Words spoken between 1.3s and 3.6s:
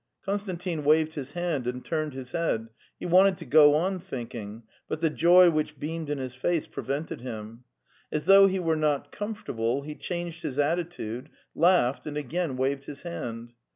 hand and tuened his head; he wanted to